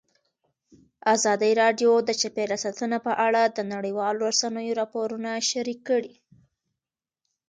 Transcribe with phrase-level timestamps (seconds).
[1.15, 6.13] ازادي راډیو د چاپیریال ساتنه په اړه د نړیوالو رسنیو راپورونه شریک کړي.